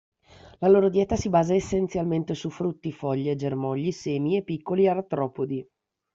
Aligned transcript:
La 0.61 0.67
loro 0.67 0.89
dieta 0.89 1.15
si 1.15 1.29
basa 1.29 1.53
essenzialmente 1.53 2.33
su 2.33 2.49
frutti, 2.49 2.91
foglie, 2.91 3.35
germogli, 3.35 3.91
semi 3.91 4.35
e 4.35 4.41
piccoli 4.41 4.87
artropodi. 4.87 5.69